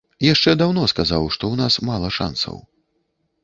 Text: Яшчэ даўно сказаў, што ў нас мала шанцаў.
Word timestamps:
Яшчэ 0.27 0.53
даўно 0.61 0.85
сказаў, 0.93 1.29
што 1.37 1.43
ў 1.51 1.55
нас 1.61 1.73
мала 1.93 2.13
шанцаў. 2.19 2.61